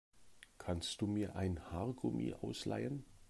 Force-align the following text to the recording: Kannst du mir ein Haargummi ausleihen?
Kannst 0.57 1.01
du 1.01 1.05
mir 1.05 1.35
ein 1.35 1.63
Haargummi 1.71 2.33
ausleihen? 2.33 3.05